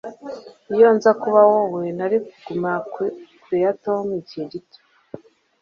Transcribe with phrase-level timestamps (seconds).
[0.75, 4.79] Iyo nza kuba wowe, nari kuguma kure ya Tom igihe gito.